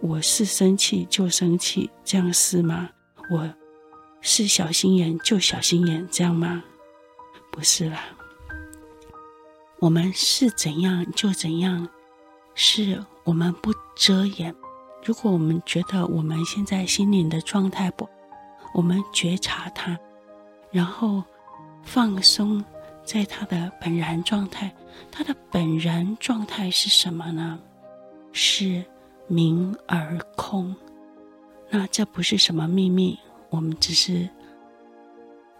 [0.00, 2.88] 我是生气就生气，这样是吗？
[3.30, 3.46] 我
[4.22, 6.64] 是小心眼就小心眼，这样吗？
[7.52, 8.02] 不是啦。
[9.78, 11.86] 我们是怎样就怎样，
[12.54, 14.54] 是我们不遮掩。
[15.04, 18.08] 如果我们觉得我们现在心灵的状态不，
[18.72, 19.98] 我们觉察它，
[20.70, 21.22] 然后
[21.82, 22.64] 放松。
[23.08, 24.70] 在他的本然状态，
[25.10, 27.58] 他的本然状态是什么呢？
[28.32, 28.84] 是
[29.26, 30.76] 明而空。
[31.70, 34.28] 那这不是什么秘密，我们只是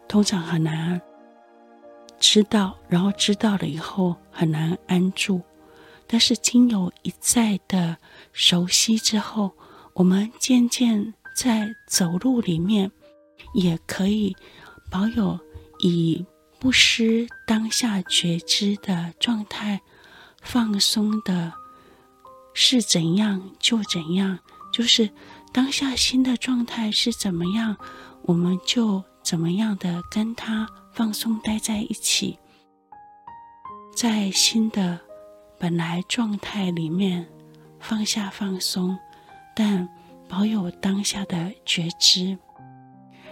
[0.07, 1.01] 通常很难
[2.21, 5.41] 知道，然后知道了以后很难安住。
[6.07, 7.97] 但是经由一再的
[8.35, 9.53] 熟悉之后，
[9.95, 12.91] 我们渐渐在走路里面
[13.55, 14.37] 也可以
[14.91, 15.41] 保有
[15.81, 16.27] 以。
[16.61, 19.81] 不失当下觉知的状态，
[20.43, 21.53] 放松的，
[22.53, 24.41] 是怎样就怎样，
[24.73, 25.09] 就是
[25.53, 27.77] 当下心的状态是怎么样，
[28.23, 32.37] 我们就怎么样的跟他放松待在一起，
[33.95, 34.99] 在心的
[35.61, 37.29] 本来状态里面
[37.79, 38.99] 放下放松，
[39.55, 39.89] 但
[40.29, 42.37] 保有当下的觉知，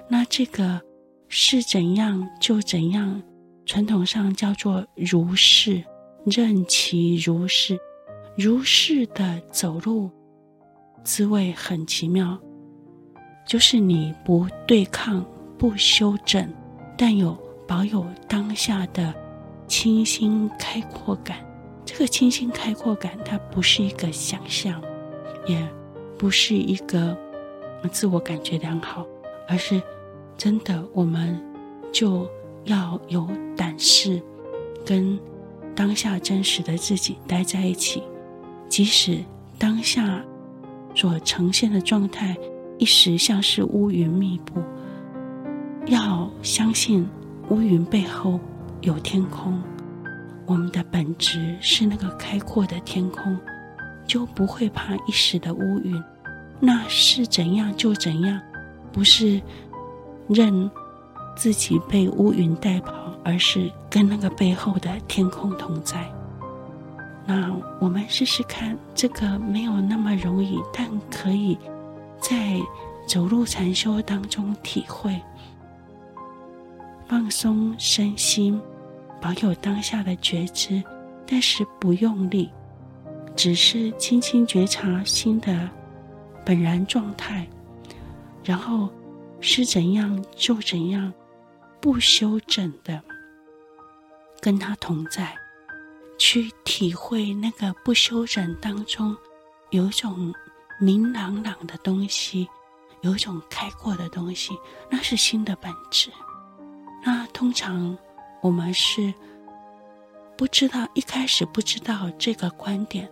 [0.09, 0.81] 那这个。
[1.29, 3.22] 是怎样就怎样，
[3.64, 5.83] 传统上叫做如是，
[6.24, 7.79] 任其如是，
[8.37, 10.11] 如是的走路，
[11.03, 12.39] 滋味很奇妙，
[13.47, 15.24] 就是你不对抗、
[15.59, 16.49] 不修正，
[16.97, 19.12] 但有保有当下的
[19.66, 21.39] 清新开阔感。
[21.85, 24.83] 这个清新开阔感，它不是一个想象，
[25.47, 25.68] 也
[26.18, 27.16] 不是一个
[27.91, 29.07] 自我感觉良好，
[29.49, 29.81] 而是
[30.37, 31.41] 真的，我们
[31.93, 32.28] 就
[32.64, 34.20] 要有胆识，
[34.84, 35.18] 跟
[35.74, 38.03] 当下真实的自己待在一起，
[38.68, 39.18] 即使
[39.59, 40.22] 当下。
[40.95, 42.34] 所呈现的状态，
[42.78, 44.62] 一时像是乌云密布。
[45.84, 47.07] 要相信
[47.51, 48.41] 乌云背后
[48.80, 49.62] 有天空，
[50.47, 53.39] 我们的本质是那个开阔的天空，
[54.07, 56.03] 就不会怕一时的乌云。
[56.59, 58.41] 那是怎样就怎样，
[58.91, 59.39] 不是
[60.29, 60.70] 任
[61.35, 66.11] 自己被乌云带跑，而是跟那个背后的天空同在。
[67.27, 71.59] 那我们试试看，这个没有那么容易，但可以
[72.20, 72.61] 在
[73.07, 75.20] 走路禅修当中体会，
[77.09, 78.61] 放松身心，
[79.20, 80.83] 保有当下的觉知，
[81.27, 82.51] 但是不用力，
[83.35, 85.68] 只是轻轻觉察心的
[86.45, 87.47] 本然状态，
[88.45, 88.89] 然后
[89.41, 91.12] 是怎样就怎样，
[91.80, 93.03] 不修整的
[94.41, 95.37] 跟他同在。
[96.18, 99.14] 去体会那个不修整当中，
[99.68, 100.34] 有一种
[100.80, 102.49] 明朗朗的东西，
[103.03, 104.57] 有一种开阔的东西，
[104.89, 106.11] 那是心的本质。
[107.05, 107.97] 那通常
[108.41, 109.12] 我们是
[110.39, 113.07] 不知道，一开始不知道这个观点，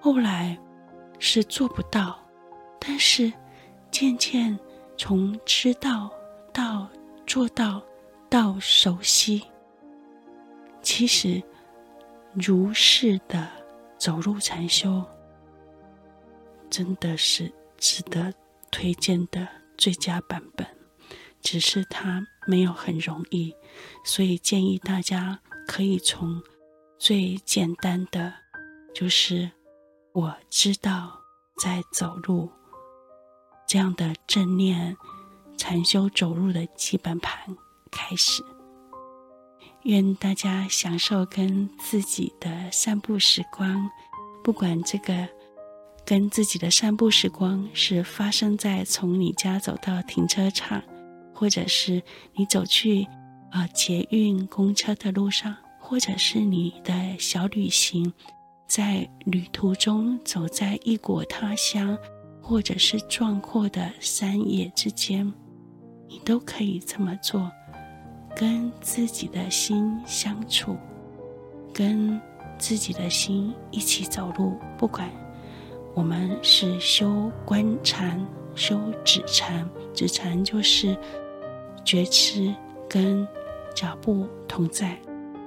[0.00, 0.58] 后来
[1.20, 2.18] 是做不到，
[2.80, 3.32] 但是
[3.92, 4.58] 渐渐
[4.96, 6.10] 从知道
[6.52, 6.88] 到
[7.26, 7.82] 做到
[8.28, 9.42] 到熟悉，
[10.82, 11.42] 其实。
[12.34, 13.46] 如是的
[13.98, 15.04] 走路禅修，
[16.70, 18.32] 真的是值得
[18.70, 20.66] 推荐的最佳版本。
[21.42, 23.54] 只是它没有很容易，
[24.02, 25.38] 所以建议大家
[25.68, 26.42] 可以从
[26.98, 28.32] 最简单的，
[28.94, 29.50] 就是
[30.12, 31.20] 我知道
[31.62, 32.50] 在走路
[33.72, 34.94] 这样的正念
[35.56, 37.56] 禅修走路的基本盘
[37.90, 38.44] 开始。
[39.84, 43.90] 愿大家享受跟自己的散步时光，
[44.44, 45.26] 不管这个
[46.04, 50.82] 跟自己的散步时光是发生在从你家走到停车场，
[51.32, 52.02] 或者是
[52.34, 53.08] 你走去
[53.50, 58.12] 啊、捷运公车的路上，或者是你的小旅行，
[58.68, 61.96] 在旅途中走在异国他乡，
[62.52, 65.32] 或者是壮阔的山野之间，
[66.06, 67.50] 你都可以这么做。
[68.36, 70.76] 跟自己的心相处，
[71.72, 72.20] 跟
[72.58, 74.58] 自己的心一起走路。
[74.76, 75.10] 不管
[75.94, 78.22] 我们是修观禅、
[78.54, 80.94] 修止禅，止禅就是
[81.82, 82.54] 觉知
[82.86, 83.26] 跟
[83.74, 84.88] 脚步同在；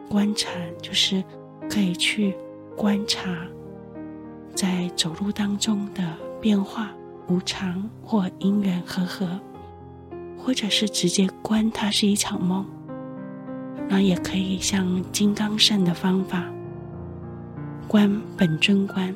[0.09, 0.51] 观禅
[0.81, 1.23] 就是
[1.69, 2.35] 可以去
[2.75, 3.47] 观察
[4.55, 6.03] 在走路当中的
[6.45, 6.91] 变化、
[7.27, 9.27] 无常或因缘和合，
[10.37, 12.63] 或者是直接观它是一场梦。
[13.89, 16.43] 那也可以像金刚乘的方法，
[17.87, 19.11] 观本尊观，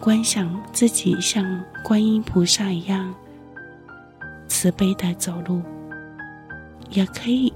[0.00, 3.14] 观想自己像观音菩萨一样
[4.46, 5.60] 慈悲的走路，
[6.88, 7.52] 也可以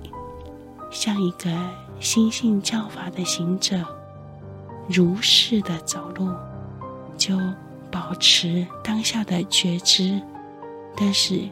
[0.91, 1.51] 像一个
[2.01, 3.83] 心性教法的行者，
[4.87, 6.29] 如是的走路，
[7.17, 7.39] 就
[7.93, 10.21] 保持当下的觉知，
[10.97, 11.43] 但是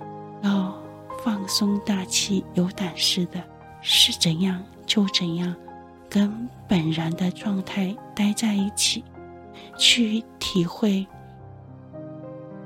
[0.42, 0.74] 要
[1.22, 3.40] 放松大气，有胆识的。
[3.82, 5.54] 是怎样就怎样，
[6.08, 9.02] 跟本然的状态待在一起，
[9.78, 11.06] 去体会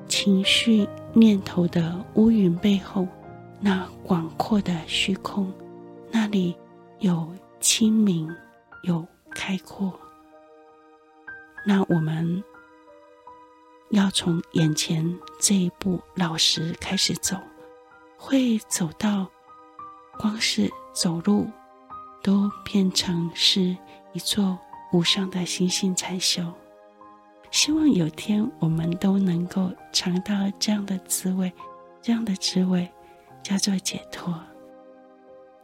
[0.09, 3.07] 情绪念头的乌云背后
[3.61, 5.53] 那广阔的虚空，
[6.11, 6.57] 那里
[6.99, 8.29] 有清明，
[8.83, 9.93] 有开阔。
[11.65, 12.43] 那我们
[13.91, 17.37] 要从眼前这一步老实开始走，
[18.17, 19.29] 会走到
[20.19, 20.71] 光是。
[20.95, 21.51] 走路
[22.23, 23.77] 都变成是
[24.13, 24.57] 一座
[24.93, 26.41] 无上的星星禅修，
[27.51, 31.53] 希望有天我们都能够尝到这样的滋味，
[32.01, 32.89] 这样的滋味
[33.43, 34.41] 叫做解脱。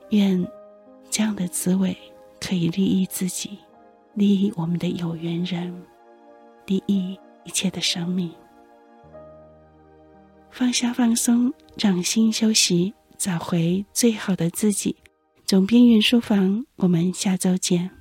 [0.09, 0.45] 愿
[1.09, 1.97] 这样的滋味
[2.41, 3.57] 可以利益自己，
[4.14, 5.81] 利益我们的有缘人，
[6.66, 8.30] 利益一切的生命。
[10.51, 14.97] 放下放松，让心休息，找回最好的自己。
[15.45, 17.99] 总编云书房，我们下周见。